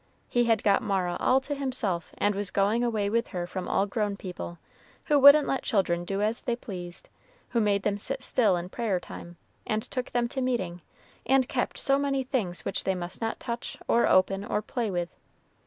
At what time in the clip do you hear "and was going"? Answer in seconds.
2.17-2.83